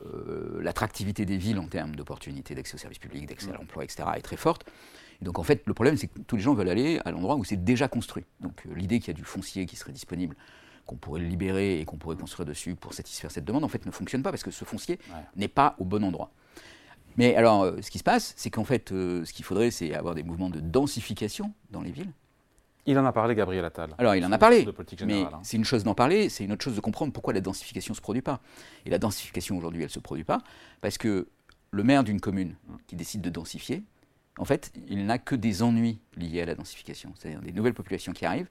euh, 0.04 0.60
l'attractivité 0.62 1.24
des 1.24 1.36
villes 1.36 1.58
en 1.58 1.68
termes 1.68 1.94
d'opportunités 1.94 2.54
d'accès 2.54 2.74
aux 2.74 2.78
services 2.78 2.98
publics, 2.98 3.26
d'accès 3.26 3.50
à 3.50 3.52
mm. 3.52 3.58
l'emploi, 3.58 3.84
etc., 3.84 4.08
est 4.16 4.22
très 4.22 4.36
forte. 4.36 4.64
Et 5.22 5.24
donc 5.24 5.38
en 5.38 5.42
fait, 5.42 5.62
le 5.66 5.74
problème, 5.74 5.96
c'est 5.96 6.08
que 6.08 6.18
tous 6.20 6.36
les 6.36 6.42
gens 6.42 6.54
veulent 6.54 6.68
aller 6.68 7.00
à 7.04 7.10
l'endroit 7.10 7.36
où 7.36 7.44
c'est 7.44 7.62
déjà 7.62 7.88
construit. 7.88 8.24
Donc 8.40 8.64
l'idée 8.74 8.98
qu'il 8.98 9.08
y 9.08 9.10
a 9.10 9.14
du 9.14 9.24
foncier 9.24 9.66
qui 9.66 9.76
serait 9.76 9.92
disponible, 9.92 10.36
qu'on 10.86 10.96
pourrait 10.96 11.20
le 11.20 11.26
libérer 11.26 11.80
et 11.80 11.84
qu'on 11.84 11.96
pourrait 11.96 12.16
construire 12.16 12.46
dessus 12.46 12.74
pour 12.74 12.94
satisfaire 12.94 13.30
cette 13.30 13.44
demande, 13.44 13.64
en 13.64 13.68
fait, 13.68 13.84
ne 13.86 13.90
fonctionne 13.90 14.22
pas 14.22 14.30
parce 14.30 14.42
que 14.42 14.50
ce 14.50 14.64
foncier 14.64 14.98
n'est 15.36 15.48
pas 15.48 15.74
au 15.78 15.84
bon 15.84 16.04
endroit. 16.04 16.30
Mais 17.16 17.34
alors, 17.34 17.62
euh, 17.62 17.76
ce 17.80 17.90
qui 17.90 17.98
se 17.98 18.04
passe, 18.04 18.34
c'est 18.36 18.50
qu'en 18.50 18.64
fait, 18.64 18.92
euh, 18.92 19.24
ce 19.24 19.32
qu'il 19.32 19.44
faudrait, 19.44 19.70
c'est 19.70 19.94
avoir 19.94 20.14
des 20.14 20.22
mouvements 20.22 20.50
de 20.50 20.60
densification 20.60 21.52
dans 21.70 21.80
les 21.80 21.90
villes. 21.90 22.12
Il 22.84 22.98
en 22.98 23.04
a 23.04 23.12
parlé, 23.12 23.34
Gabriel 23.34 23.64
Attal. 23.64 23.94
Alors, 23.98 24.14
il 24.14 24.24
en 24.24 24.30
a 24.30 24.38
parlé. 24.38 24.66
mais 25.06 25.22
hein. 25.22 25.40
c'est 25.42 25.56
une 25.56 25.64
chose 25.64 25.82
d'en 25.82 25.94
parler, 25.94 26.28
c'est 26.28 26.44
une 26.44 26.52
autre 26.52 26.62
chose 26.62 26.76
de 26.76 26.80
comprendre 26.80 27.12
pourquoi 27.12 27.32
la 27.32 27.40
densification 27.40 27.92
ne 27.92 27.96
se 27.96 28.00
produit 28.00 28.22
pas. 28.22 28.40
Et 28.84 28.90
la 28.90 28.98
densification, 28.98 29.58
aujourd'hui, 29.58 29.82
elle 29.82 29.88
ne 29.88 29.92
se 29.92 29.98
produit 29.98 30.24
pas 30.24 30.38
parce 30.82 30.98
que 30.98 31.26
le 31.72 31.82
maire 31.82 32.04
d'une 32.04 32.20
commune 32.20 32.54
qui 32.86 32.94
décide 32.94 33.22
de 33.22 33.30
densifier, 33.30 33.82
en 34.38 34.44
fait, 34.44 34.72
il 34.88 35.06
n'a 35.06 35.18
que 35.18 35.34
des 35.34 35.62
ennuis 35.62 36.00
liés 36.16 36.42
à 36.42 36.46
la 36.46 36.54
densification, 36.54 37.12
c'est-à-dire 37.16 37.40
des 37.40 37.52
nouvelles 37.52 37.74
populations 37.74 38.12
qui 38.12 38.26
arrivent 38.26 38.48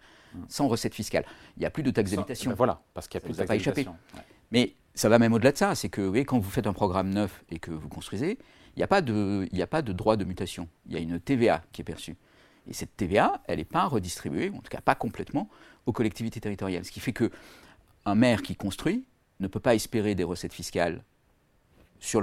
sans 0.49 0.67
recette 0.67 0.93
fiscale. 0.93 1.25
Il 1.55 1.61
n'y 1.61 1.65
a 1.65 1.69
plus 1.69 1.83
de 1.83 1.91
taxes 1.91 2.11
d'habitation. 2.11 2.49
Ben 2.51 2.55
voilà, 2.55 2.81
parce 2.93 3.07
qu'il 3.07 3.19
n'y 3.19 3.23
a 3.23 3.25
plus 3.25 3.33
de 3.33 3.37
taxes 3.37 3.63
d'habitation. 3.63 3.95
Mais 4.51 4.75
ça 4.93 5.09
va 5.09 5.19
même 5.19 5.33
au-delà 5.33 5.51
de 5.51 5.57
ça, 5.57 5.75
c'est 5.75 5.89
que 5.89 6.01
vous 6.01 6.15
quand 6.17 6.39
vous 6.39 6.49
faites 6.49 6.67
un 6.67 6.73
programme 6.73 7.09
neuf 7.09 7.43
et 7.49 7.59
que 7.59 7.71
vous 7.71 7.89
construisez, 7.89 8.37
il 8.75 8.79
n'y 8.79 8.83
a, 8.83 8.87
pas 8.87 9.01
de, 9.01 9.47
a 9.57 9.67
pas 9.67 9.81
de 9.81 9.93
droit 9.93 10.17
de 10.17 10.25
mutation, 10.25 10.67
il 10.87 10.93
y 10.93 10.97
a 10.97 10.99
une 10.99 11.19
TVA 11.19 11.63
qui 11.71 11.81
est 11.81 11.85
perçue. 11.85 12.17
Et 12.67 12.73
cette 12.73 12.97
TVA, 12.97 13.41
elle 13.47 13.59
n'est 13.59 13.63
pas 13.63 13.85
redistribuée, 13.85 14.49
en 14.49 14.59
tout 14.59 14.69
cas 14.69 14.81
pas 14.81 14.95
complètement, 14.95 15.49
aux 15.85 15.93
collectivités 15.93 16.41
territoriales. 16.41 16.83
Ce 16.83 16.91
qui 16.91 16.99
fait 16.99 17.13
qu'un 17.13 18.15
maire 18.15 18.41
qui 18.41 18.55
construit 18.55 19.05
ne 19.39 19.47
peut 19.47 19.59
pas 19.59 19.75
espérer 19.75 20.15
des 20.15 20.23
recettes 20.23 20.53
fiscales 20.53 21.03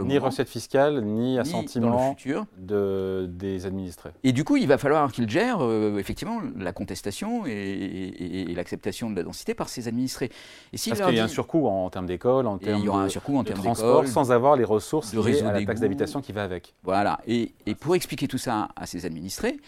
ni 0.05 0.19
recette 0.19 0.49
fiscale, 0.49 1.03
ni 1.03 1.39
assentiment 1.39 2.17
de, 2.59 3.27
des 3.29 3.67
administrés. 3.67 4.11
Et 4.23 4.33
du 4.33 4.45
coup, 4.45 4.57
il 4.57 4.69
va 4.69 4.79
falloir 4.79 5.11
qu'il 5.13 5.29
gère 5.29 5.59
euh, 5.61 5.99
effectivement 5.99 6.41
la 6.57 6.73
contestation 6.73 7.45
et, 7.47 8.47
l'acceptation 8.55 9.11
de 9.11 9.17
la 9.17 9.23
densité 9.23 9.55
par 9.55 9.69
ses 9.69 9.89
administrés. 9.89 10.31
Et 10.73 10.79
Parce 10.89 11.01
qu'il 11.01 11.17
y 11.17 11.21
a 11.21 11.25
un 11.25 11.29
surcoût 11.29 11.67
en, 11.67 11.91
termes 11.91 12.07
d'école, 12.07 12.47
en 12.47 12.59
termes 12.59 12.83
de, 12.83 13.53
transport, 13.53 14.07
sans 14.07 14.31
avoir 14.31 14.57
les 14.57 14.65
ressources 14.65 15.13
de 15.13 15.45
à 15.45 15.53
la 15.53 15.65
taxe 15.65 15.81
d'habitation 15.81 16.21
qui 16.21 16.33
va 16.33 16.45
avec. 16.45 16.75
Voilà. 16.83 17.21
Et, 17.27 17.53
pour 17.81 17.95
expliquer 17.95 18.29
tout 18.29 18.39
ça 18.39 18.69
à 18.77 18.87
ses 18.87 19.07
administrés, 19.07 19.59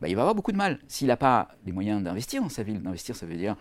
bah, 0.00 0.08
il 0.08 0.16
va 0.16 0.22
avoir 0.22 0.34
beaucoup 0.34 0.52
de 0.52 0.56
mal. 0.56 0.78
S'il 0.86 1.06
n'a 1.06 1.16
pas 1.16 1.48
les 1.64 1.72
moyens 1.72 2.02
d'investir 2.02 2.42
dans 2.42 2.48
sa 2.48 2.62
ville, 2.62 2.82
d'investir, 2.82 3.16
ça 3.16 3.26
veut 3.26 3.36
dire 3.36 3.56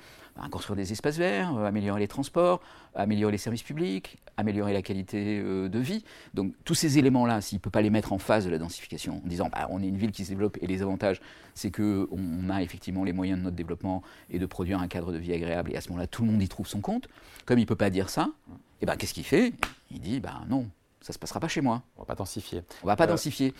construire 0.49 0.75
des 0.75 0.91
espaces 0.91 1.17
verts, 1.17 1.55
euh, 1.55 1.65
améliorer 1.65 1.99
les 1.99 2.07
transports, 2.07 2.61
améliorer 2.95 3.31
les 3.31 3.37
services 3.37 3.63
publics, 3.63 4.17
améliorer 4.37 4.73
la 4.73 4.81
qualité 4.81 5.39
euh, 5.43 5.69
de 5.69 5.79
vie. 5.79 6.03
Donc 6.33 6.53
tous 6.63 6.75
ces 6.75 6.97
éléments-là, 6.97 7.41
s'il 7.41 7.57
ne 7.57 7.61
peut 7.61 7.69
pas 7.69 7.81
les 7.81 7.89
mettre 7.89 8.13
en 8.13 8.17
phase 8.17 8.45
de 8.45 8.49
la 8.49 8.57
densification, 8.57 9.21
en 9.23 9.27
disant 9.27 9.49
bah, 9.51 9.67
on 9.69 9.81
est 9.81 9.87
une 9.87 9.97
ville 9.97 10.11
qui 10.11 10.25
se 10.25 10.29
développe 10.29 10.57
et 10.61 10.67
les 10.67 10.81
avantages, 10.81 11.21
c'est 11.53 11.71
qu'on 11.71 12.49
a 12.49 12.61
effectivement 12.61 13.03
les 13.03 13.13
moyens 13.13 13.39
de 13.39 13.43
notre 13.43 13.55
développement 13.55 14.01
et 14.29 14.39
de 14.39 14.45
produire 14.45 14.79
un 14.79 14.87
cadre 14.87 15.11
de 15.11 15.17
vie 15.17 15.33
agréable, 15.33 15.71
et 15.73 15.77
à 15.77 15.81
ce 15.81 15.89
moment-là, 15.89 16.07
tout 16.07 16.23
le 16.23 16.31
monde 16.31 16.41
y 16.41 16.47
trouve 16.47 16.67
son 16.67 16.81
compte. 16.81 17.07
Comme 17.45 17.59
il 17.59 17.63
ne 17.63 17.67
peut 17.67 17.75
pas 17.75 17.89
dire 17.89 18.09
ça, 18.09 18.29
et 18.49 18.53
eh 18.81 18.85
ben, 18.85 18.95
qu'est-ce 18.95 19.13
qu'il 19.13 19.23
fait? 19.23 19.53
Il 19.91 19.99
dit 19.99 20.19
bah, 20.19 20.41
non, 20.49 20.67
ça 21.03 21.11
ne 21.11 21.13
se 21.15 21.19
passera 21.19 21.41
pas 21.41 21.49
chez 21.49 21.59
moi. 21.59 21.83
On 21.97 22.01
ne 22.01 22.03
va 22.03 22.07
pas 22.07 22.15
densifier. 22.15 22.63
On 22.81 22.85
ne 22.85 22.91
va 22.91 22.95
pas 22.95 23.03
euh, 23.03 23.07
densifier. 23.07 23.53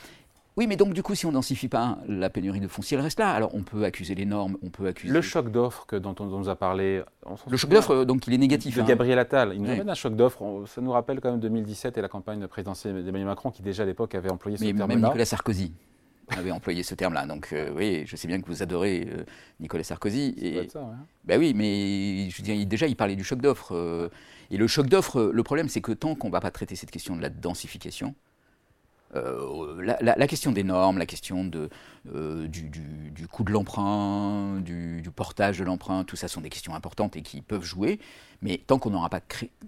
Oui, 0.56 0.68
mais 0.68 0.76
donc 0.76 0.94
du 0.94 1.02
coup, 1.02 1.16
si 1.16 1.26
on 1.26 1.32
densifie 1.32 1.68
pas 1.68 1.98
la 2.08 2.30
pénurie 2.30 2.60
de 2.60 2.68
foncier, 2.68 2.96
elle 2.96 3.04
reste 3.04 3.20
là. 3.20 3.32
Alors 3.32 3.56
on 3.56 3.64
peut 3.64 3.84
accuser 3.84 4.14
les 4.14 4.26
normes, 4.26 4.58
on 4.62 4.70
peut 4.70 4.88
accuser... 4.88 5.12
Le 5.12 5.22
choc 5.22 5.52
d'offres 5.52 5.86
dont 5.98 6.16
on 6.20 6.26
nous 6.26 6.50
a 6.50 6.56
parlé... 6.56 7.02
le 7.50 7.58
choc 7.58 7.70
d'offres, 7.70 8.06
donc 8.06 8.28
il 8.28 8.34
est 8.34 8.38
négatif. 8.38 8.76
De 8.76 8.82
hein. 8.82 8.86
Gabriel 8.86 9.18
Attal, 9.20 9.54
il 9.56 9.62
nous 9.62 9.70
amène 9.70 9.90
un 9.90 9.96
choc 9.96 10.16
d'offres. 10.16 10.64
Ça 10.68 10.82
nous 10.82 10.92
rappelle 10.92 11.22
quand 11.22 11.32
même 11.32 11.40
2017 11.40 11.98
et 11.98 12.02
la 12.02 12.08
campagne 12.08 12.46
présidentielle 12.48 13.04
d'Emmanuel 13.04 13.28
Macron 13.28 13.52
qui 13.52 13.62
déjà 13.62 13.84
à 13.84 13.86
l'époque 13.86 14.14
avait 14.16 14.32
employé 14.32 14.58
ce 14.58 14.64
terme-là. 14.64 14.88
Même 14.88 15.02
Nicolas 15.02 15.26
Sarkozy 15.26 15.74
avait 16.30 16.52
employé 16.52 16.84
ce 16.84 16.96
terme-là. 16.96 17.26
Donc 17.26 17.50
euh, 17.54 17.72
oui, 17.76 18.04
je 18.06 18.16
sais 18.16 18.28
bien 18.28 18.42
que 18.42 18.48
vous 18.48 18.64
adorez 18.64 19.08
euh, 19.12 19.24
Nicolas 19.60 19.84
Sarkozy. 19.84 20.36
Et, 20.38 20.70
ça, 20.70 20.88
Ben 21.24 21.40
oui, 21.40 21.54
mais 21.56 22.30
je 22.30 22.42
veux 22.42 22.66
déjà, 22.66 22.88
il 22.88 22.96
parlait 22.96 23.16
du 23.16 23.24
choc 23.24 23.42
d'offres. 23.42 23.76
Euh, 23.76 24.10
et 24.52 24.58
le 24.58 24.68
choc 24.68 24.88
d'offres, 24.88 25.32
le 25.34 25.44
problème, 25.44 25.70
c'est 25.70 25.82
que 25.82 25.92
tant 25.92 26.16
qu'on 26.16 26.28
ne 26.28 26.34
va 26.34 26.42
pas 26.42 26.52
traiter 26.52 26.76
cette 26.76 26.92
question 26.92 27.16
de 27.16 27.22
la 27.22 27.30
densification, 27.30 28.14
la, 29.14 30.28
question 30.28 30.52
des 30.52 30.64
normes, 30.64 30.98
la 30.98 31.06
question 31.06 31.44
de, 31.44 31.70
du, 32.06 33.28
coût 33.32 33.44
de 33.44 33.52
l'emprunt, 33.52 34.60
du, 34.62 35.04
portage 35.16 35.60
de 35.60 35.64
l'emprunt, 35.64 36.04
tout 36.04 36.16
ça 36.16 36.28
sont 36.28 36.42
des 36.42 36.50
questions 36.50 36.76
importantes 36.76 37.16
et 37.16 37.22
qui 37.22 37.42
peuvent 37.42 37.64
jouer. 37.64 38.00
Mais 38.42 38.58
tant 38.58 38.80
qu'on 38.80 38.90
n'aura 38.90 39.10
pas 39.10 39.22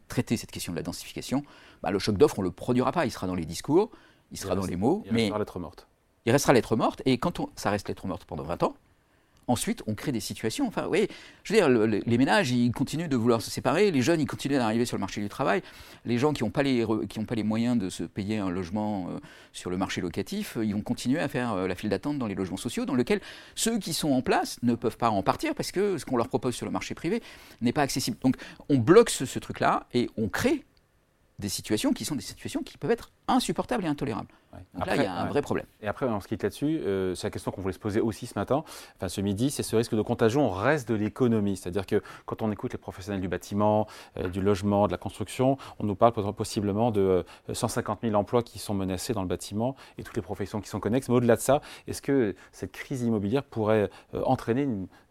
traité 0.07 0.37
cette 0.37 0.51
question 0.51 0.71
de 0.73 0.77
la 0.77 0.83
densification, 0.83 1.43
bah, 1.83 1.91
le 1.91 1.99
choc 1.99 2.17
d'offre, 2.17 2.39
on 2.39 2.41
ne 2.41 2.47
le 2.47 2.51
produira 2.51 2.91
pas. 2.91 3.05
Il 3.05 3.11
sera 3.11 3.27
dans 3.27 3.35
les 3.35 3.45
discours, 3.45 3.91
il 4.31 4.37
sera 4.37 4.55
dans 4.55 4.65
les 4.65 4.75
mots. 4.75 5.03
Il 5.05 5.13
restera 5.13 5.39
lettre 5.39 5.59
morte. 5.59 5.87
Il 6.25 6.31
restera 6.31 6.53
lettre 6.53 6.75
morte. 6.75 7.01
Et 7.05 7.17
quand 7.17 7.39
on, 7.39 7.49
ça 7.55 7.69
reste 7.69 7.87
lettre 7.87 8.07
morte 8.07 8.25
pendant 8.25 8.43
20 8.43 8.63
ans, 8.63 8.75
Ensuite, 9.47 9.83
on 9.85 9.93
crée 9.93 10.11
des 10.11 10.19
situations. 10.19 10.67
Enfin, 10.67 10.87
oui, 10.89 11.07
je 11.43 11.53
veux 11.53 11.59
dire, 11.59 11.69
les 11.69 12.17
ménages, 12.17 12.51
ils 12.51 12.71
continuent 12.71 13.07
de 13.07 13.15
vouloir 13.15 13.41
se 13.41 13.51
séparer. 13.51 13.91
Les 13.91 14.01
jeunes, 14.01 14.19
ils 14.19 14.25
continuent 14.25 14.57
d'arriver 14.57 14.85
sur 14.85 14.97
le 14.97 15.01
marché 15.01 15.21
du 15.21 15.29
travail. 15.29 15.61
Les 16.05 16.17
gens 16.17 16.33
qui 16.33 16.43
n'ont 16.43 16.49
pas, 16.49 16.63
les, 16.63 16.85
pas 16.85 17.35
les 17.35 17.43
moyens 17.43 17.77
de 17.77 17.89
se 17.89 18.03
payer 18.03 18.37
un 18.37 18.49
logement 18.49 19.07
euh, 19.09 19.19
sur 19.53 19.69
le 19.69 19.77
marché 19.77 20.01
locatif, 20.01 20.57
euh, 20.57 20.65
ils 20.65 20.73
vont 20.73 20.81
continuer 20.81 21.19
à 21.19 21.27
faire 21.27 21.53
euh, 21.53 21.67
la 21.67 21.75
file 21.75 21.89
d'attente 21.89 22.17
dans 22.17 22.27
les 22.27 22.35
logements 22.35 22.57
sociaux, 22.57 22.85
dans 22.85 22.95
lesquels 22.95 23.21
ceux 23.53 23.77
qui 23.77 23.93
sont 23.93 24.11
en 24.11 24.21
place 24.21 24.57
ne 24.63 24.73
peuvent 24.73 24.97
pas 24.97 25.09
en 25.09 25.21
partir 25.21 25.53
parce 25.53 25.71
que 25.71 25.97
ce 25.97 26.05
qu'on 26.05 26.17
leur 26.17 26.27
propose 26.27 26.55
sur 26.55 26.65
le 26.65 26.71
marché 26.71 26.95
privé 26.95 27.21
n'est 27.61 27.73
pas 27.73 27.83
accessible. 27.83 28.17
Donc, 28.21 28.37
on 28.69 28.77
bloque 28.77 29.09
ce 29.09 29.39
truc-là 29.39 29.85
et 29.93 30.09
on 30.17 30.27
crée 30.27 30.63
des 31.39 31.49
situations 31.49 31.93
qui 31.93 32.05
sont 32.05 32.15
des 32.15 32.21
situations 32.21 32.63
qui 32.63 32.77
peuvent 32.77 32.91
être 32.91 33.11
insupportables 33.27 33.83
et 33.83 33.87
intolérables. 33.87 34.29
Donc 34.73 34.85
là, 34.85 34.95
il 34.95 35.03
y 35.03 35.05
a 35.05 35.13
un 35.13 35.25
vrai 35.25 35.41
problème. 35.41 35.65
Et 35.81 35.87
après, 35.87 36.05
on 36.05 36.21
se 36.21 36.27
quitte 36.29 36.43
là-dessus. 36.43 36.79
Euh, 36.79 37.13
c'est 37.13 37.27
la 37.27 37.31
question 37.31 37.51
qu'on 37.51 37.61
voulait 37.61 37.73
se 37.73 37.79
poser 37.79 37.99
aussi 37.99 38.25
ce 38.25 38.39
matin, 38.39 38.63
enfin 38.95 39.09
ce 39.09 39.19
midi, 39.19 39.51
c'est 39.51 39.63
ce 39.63 39.75
risque 39.75 39.95
de 39.95 40.01
contagion 40.01 40.49
reste 40.49 40.87
de 40.87 40.95
l'économie. 40.95 41.57
C'est-à-dire 41.57 41.85
que 41.85 42.01
quand 42.25 42.41
on 42.41 42.51
écoute 42.51 42.71
les 42.71 42.77
professionnels 42.77 43.21
du 43.21 43.27
bâtiment, 43.27 43.87
euh, 44.17 44.29
du 44.29 44.41
logement, 44.41 44.87
de 44.87 44.91
la 44.91 44.97
construction, 44.97 45.57
on 45.79 45.85
nous 45.85 45.95
parle 45.95 46.13
possiblement 46.33 46.91
de 46.91 47.25
150 47.51 47.99
euh, 48.03 48.07
000 48.09 48.19
emplois 48.19 48.43
qui 48.43 48.59
sont 48.59 48.73
menacés 48.73 49.13
dans 49.13 49.21
le 49.21 49.27
bâtiment 49.27 49.75
et 49.97 50.03
toutes 50.03 50.15
les 50.15 50.21
professions 50.21 50.61
qui 50.61 50.69
sont 50.69 50.79
connexes. 50.79 51.09
Mais 51.09 51.15
au-delà 51.15 51.35
de 51.35 51.41
ça, 51.41 51.61
est-ce 51.87 52.01
que 52.01 52.35
cette 52.51 52.71
crise 52.71 53.01
immobilière 53.01 53.43
pourrait 53.43 53.89
entraîner, 54.13 54.67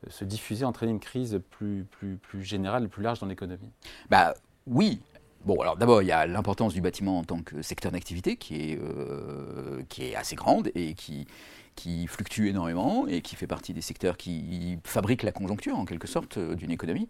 se 0.09 0.25
diffuser, 0.25 0.65
entraîner 0.65 0.93
une 0.93 1.01
crise 1.01 1.41
plus, 1.51 1.85
plus, 1.91 2.17
plus 2.17 2.43
générale, 2.43 2.89
plus 2.89 3.03
large 3.03 3.21
dans 3.21 3.27
l'économie? 3.27 3.71
Bah, 4.09 4.35
Oui, 4.67 5.01
Bon, 5.45 5.61
alors 5.61 5.77
d'abord, 5.77 6.01
il 6.01 6.07
y 6.07 6.13
a 6.13 6.27
l'importance 6.27 6.73
du 6.73 6.81
bâtiment 6.81 7.19
en 7.19 7.25
tant 7.25 7.43
que 7.43 7.61
secteur 7.61 7.93
d'activité 7.93 8.37
qui, 8.37 8.73
est, 8.73 8.79
euh, 8.81 9.83
assez 10.17 10.37
grande 10.37 10.71
et 10.75 10.95
qui, 10.95 11.27
qui 11.75 12.07
fluctue 12.07 12.47
énormément 12.47 13.07
et 13.07 13.21
qui 13.21 13.37
fait 13.37 13.47
partie 13.47 13.75
des 13.75 13.83
secteurs 13.83 14.17
qui 14.17 14.79
fabriquent 14.85 15.23
la 15.23 15.33
conjoncture, 15.33 15.79
en 15.79 15.85
quelque 15.85 16.07
sorte, 16.07 16.39
euh, 16.39 16.55
d'une 16.55 16.71
économie. 16.71 17.09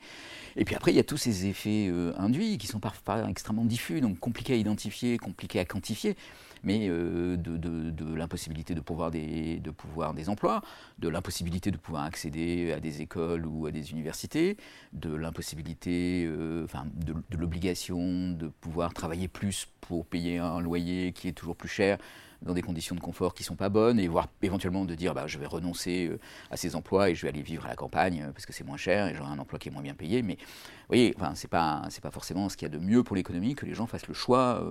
Et 0.57 0.65
puis 0.65 0.75
après, 0.75 0.91
il 0.91 0.97
y 0.97 1.01
a 1.01 1.05
tous 1.05 1.17
ces 1.17 1.47
effets 1.47 1.87
euh, 1.89 2.13
induits 2.17 2.59
qui 2.59 2.67
sont 2.67 2.81
parfois 2.81 3.29
extrêmement 3.29 3.65
diffus, 3.65 4.01
donc 4.01 4.19
compliqués 4.19 4.55
à 4.55 4.57
identifier, 4.57 5.17
compliqués 5.17 5.61
à 5.61 5.65
quantifier 5.65 6.17
mais 6.65 6.89
euh, 6.89 7.37
de, 7.37 8.15
l'impossibilité 8.15 8.75
de 8.75 8.81
pouvoir, 8.81 9.11
des, 9.11 9.59
de 9.59 9.71
pouvoir 9.71 10.15
des 10.15 10.29
emplois, 10.29 10.63
de 10.99 11.09
l'impossibilité 11.09 11.71
de 11.71 11.77
pouvoir 11.77 12.05
accéder 12.05 12.73
à 12.73 12.81
des 12.81 13.03
écoles 13.03 13.47
ou 13.47 13.67
à 13.67 13.71
des 13.71 13.93
universités, 13.93 14.57
de 14.93 15.15
l'impossibilité, 15.15 16.25
euh, 16.27 16.65
enfin, 16.65 16.87
de, 16.95 17.15
l'obligation 17.37 18.31
de 18.31 18.49
pouvoir 18.49 18.95
travailler 18.95 19.29
plus 19.29 19.69
pour 19.81 20.07
payer 20.07 20.39
un 20.39 20.61
loyer 20.61 21.13
qui 21.13 21.29
est 21.29 21.33
toujours 21.33 21.57
plus 21.57 21.69
cher 21.69 21.99
dans 22.43 22.53
des 22.53 22.63
conditions 22.63 22.95
de 22.95 23.01
confort 23.01 23.33
qui 23.33 23.43
ne 23.43 23.47
sont 23.47 23.57
pas 23.57 23.71
bonnes, 23.71 23.99
et 23.99 24.07
voire 24.07 24.29
éventuellement 24.43 24.85
de 24.85 24.95
dire 24.95 25.15
bah, 25.15 25.27
je 25.27 25.39
vais 25.39 25.47
renoncer 25.47 26.09
euh, 26.09 26.19
à 26.51 26.57
ces 26.57 26.77
emplois 26.77 27.11
et 27.11 27.15
je 27.15 27.23
vais 27.23 27.29
aller 27.29 27.43
vivre 27.43 27.65
à 27.65 27.69
la 27.69 27.77
campagne 27.77 28.31
parce 28.33 28.47
que 28.47 28.53
c'est 28.53 28.65
moins 28.65 28.77
cher 28.77 29.07
et 29.09 29.15
j'aurai 29.15 29.31
un 29.31 29.39
emploi 29.39 29.59
qui 29.59 29.69
est 29.69 29.73
moins 29.73 29.83
bien 29.83 29.95
payé. 29.95 30.23
Mais 30.23 30.35
vous 30.35 30.89
voyez, 30.89 31.15
enfin, 31.17 31.35
ce 31.35 31.47
n'est 31.47 31.51
pas, 31.51 31.83
pas 32.03 32.11
forcément 32.11 32.49
ce 32.49 32.57
qu'il 32.57 32.67
y 32.67 32.71
a 32.71 32.75
de 32.75 32.83
mieux 32.83 33.03
pour 33.03 33.17
l'économie 33.17 33.55
que 33.55 33.67
les 33.67 33.75
gens 33.75 33.87
fassent 33.87 34.09
le 34.09 34.15
choix 34.15 34.63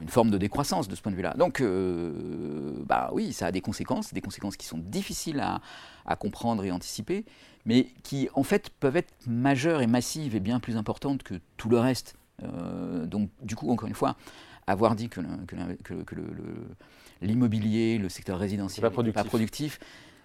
une 0.00 0.08
forme 0.08 0.30
de 0.30 0.38
décroissance 0.38 0.88
de 0.88 0.94
ce 0.94 1.02
point 1.02 1.12
de 1.12 1.16
vue-là. 1.16 1.34
Donc, 1.34 1.60
euh, 1.60 2.82
bah 2.86 3.10
oui, 3.12 3.32
ça 3.32 3.46
a 3.46 3.52
des 3.52 3.60
conséquences, 3.60 4.12
des 4.12 4.20
conséquences 4.20 4.56
qui 4.56 4.66
sont 4.66 4.78
difficiles 4.78 5.40
à, 5.40 6.16
comprendre 6.16 6.64
et 6.64 6.70
anticiper, 6.70 7.24
mais 7.64 7.88
qui 8.02 8.28
en 8.34 8.42
fait 8.42 8.70
peuvent 8.70 8.96
être 8.96 9.12
majeures 9.26 9.80
et 9.82 9.86
massives 9.86 10.34
et 10.34 10.40
bien 10.40 10.60
plus 10.60 10.76
importantes 10.76 11.22
que 11.22 11.34
tout 11.56 11.68
le 11.68 11.78
reste. 11.78 12.14
Euh, 12.42 13.06
donc, 13.06 13.30
du 13.42 13.56
coup, 13.56 13.70
encore 13.70 13.88
une 13.88 13.94
fois, 13.94 14.16
avoir 14.66 14.96
dit 14.96 15.08
que, 15.08 15.20
l'immobilier, 17.22 17.98
le, 17.98 18.08
secteur 18.08 18.38
résidentiel 18.38 18.84
n'est 18.84 19.12
pas 19.12 19.24
productif, 19.24 19.78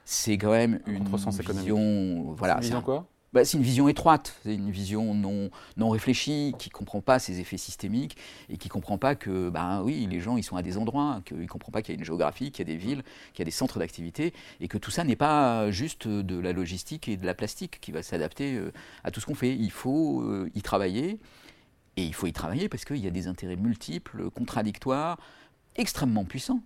c'est 0.06 0.38
quand 0.38 0.52
même 0.52 0.80
une 0.88 1.06
vision. 1.06 2.34
Voilà, 2.34 2.56
une 2.56 2.62
vision 2.62 2.82
quoi? 2.82 3.08
Bah, 3.32 3.46
c'est 3.46 3.58
une 3.58 3.64
vision 3.64 3.88
étroite, 3.88 4.36
c'est 4.44 4.56
une 4.56 4.72
vision 4.72 5.14
non, 5.14 5.90
réfléchie, 5.90 6.54
qui 6.58 6.70
ne 6.70 6.74
comprend 6.74 7.02
pas 7.02 7.20
ces 7.20 7.40
effets 7.40 7.58
systémiques 7.58 8.18
et 8.50 8.58
qui 8.58 8.68
ne 8.68 8.72
comprend 8.72 8.98
pas 8.98 9.16
que, 9.16 9.50
bah, 9.50 9.84
oui, 9.84 10.08
les 10.10 10.20
gens, 10.20 10.36
ils 10.38 10.44
sont 10.44 10.56
à 10.56 10.64
des 10.64 10.78
endroits, 10.78 11.22
qu'ils 11.26 11.40
ne 11.40 11.48
comprend 11.48 11.72
pas 11.72 11.82
qu'il 11.82 11.94
y 11.94 11.98
a 11.98 12.00
une 12.00 12.06
géographie, 12.06 12.52
qu'il 12.52 12.68
y 12.68 12.72
a 12.72 12.74
des 12.74 12.80
villes, 12.80 13.04
qu'il 13.34 13.40
y 13.40 13.42
a 13.44 13.46
des 13.46 13.52
centres 13.52 13.78
d'activité 13.78 14.34
et 14.60 14.68
que 14.68 14.80
tout 14.80 14.90
ça 14.90 15.04
n'est 15.04 15.16
pas 15.16 15.70
juste 15.70 16.08
de 16.08 16.40
la 16.40 16.54
logistique 16.54 17.08
et 17.08 17.18
de 17.18 17.26
la 17.26 17.36
plastique 17.36 17.80
qui 17.82 17.92
va 17.92 18.02
s'adapter 18.02 18.56
euh, 18.56 18.72
à 19.04 19.12
tout 19.12 19.20
ce 19.20 19.28
qu'on 19.28 19.36
fait. 19.36 19.56
Il 19.56 19.72
faut 19.72 20.22
euh, 20.22 20.50
y 20.56 20.64
travailler 20.64 21.20
et 21.98 22.04
il 22.04 22.16
faut 22.16 22.26
y 22.26 22.34
travailler 22.34 22.68
parce 22.68 22.84
qu'il 22.84 22.98
y 22.98 23.08
a 23.08 23.12
des 23.12 23.28
intérêts 23.28 23.58
multiples, 23.58 24.32
contradictoires, 24.32 25.20
extrêmement 25.76 26.26
puissants. 26.26 26.62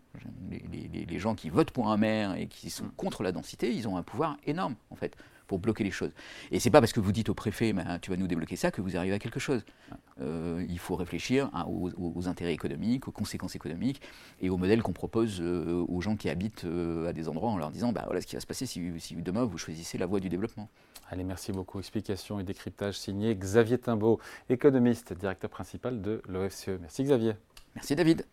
Les, 0.50 1.06
les, 1.06 1.20
gens 1.20 1.36
qui 1.36 1.50
votent 1.50 1.72
pour 1.72 1.92
un 1.92 1.98
maire 1.98 2.36
et 2.36 2.48
qui 2.48 2.70
sont 2.70 2.86
contre 2.96 3.22
la 3.22 3.32
densité, 3.32 3.74
ils 3.74 3.88
ont 3.88 3.98
un 3.98 4.04
pouvoir 4.04 4.38
énorme, 4.46 4.76
en 4.90 4.96
fait 4.96 5.18
pour 5.48 5.60
bloquer 5.60 5.84
les 5.84 5.92
choses. 5.92 6.12
Et 6.52 6.60
c'est 6.60 6.70
pas 6.70 6.80
parce 6.80 6.94
que 6.94 7.00
vous 7.00 7.12
dites 7.12 7.30
au 7.30 7.34
préfet, 7.34 7.74
ben, 7.74 8.00
tu 8.02 8.12
vas 8.12 8.18
nous 8.18 8.28
débloquer 8.28 8.56
ça, 8.56 8.72
que 8.72 8.82
vous 8.82 8.98
arrivez 8.98 9.16
à 9.16 9.20
quelque 9.20 9.40
chose. 9.40 9.64
Euh, 10.22 10.66
il 10.70 10.80
faut 10.80 10.96
réfléchir 10.96 11.50
aux, 11.68 12.28
intérêts 12.28 12.54
économiques, 12.54 13.08
aux 13.08 13.12
conséquences 13.12 13.56
économiques 13.56 14.02
et 14.42 14.50
au 14.50 14.58
modèle 14.58 14.82
qu'on 14.82 14.94
propose 14.94 15.40
euh, 15.42 15.86
aux 15.88 16.02
gens 16.02 16.16
qui 16.16 16.30
habitent 16.30 16.66
euh, 16.66 17.08
à 17.08 17.14
des 17.14 17.28
endroits 17.28 17.50
en 17.50 17.58
leur 17.58 17.72
disant, 17.72 17.92
bah, 17.92 18.04
voilà 18.06 18.22
ce 18.22 18.28
qui 18.28 18.36
va 18.36 18.42
se 18.42 18.48
passer 18.48 18.66
si, 18.66 18.82
si, 19.00 19.16
demain 19.16 19.44
vous 19.46 19.58
choisissez 19.58 19.98
la 19.98 20.06
voie 20.06 20.20
du 20.20 20.30
développement. 20.30 20.70
Allez, 21.10 21.24
merci 21.24 21.52
beaucoup. 21.52 21.80
Explication 21.80 22.40
et 22.40 22.44
décryptage 22.44 22.98
signé 22.98 23.36
Xavier 23.36 23.78
Timbaud, 23.78 24.20
économiste, 24.50 25.14
directeur 25.14 25.50
principal 25.50 26.02
de 26.02 26.22
l'OFCE. 26.28 26.80
Merci 26.80 27.04
Xavier. 27.04 27.34
Merci 27.76 27.96
David. 27.96 28.26